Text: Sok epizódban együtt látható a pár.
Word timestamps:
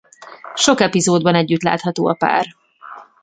Sok 0.55 0.79
epizódban 0.79 1.35
együtt 1.35 1.61
látható 1.61 2.07
a 2.07 2.13
pár. 2.13 2.45